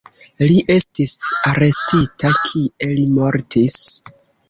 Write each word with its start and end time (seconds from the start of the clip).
Li 0.51 0.55
estis 0.75 1.13
arestita, 1.51 2.35
kie 2.49 2.91
li 2.97 3.09
mortis. 3.21 3.81